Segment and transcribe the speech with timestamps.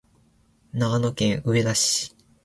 [0.73, 2.15] 長野県上田市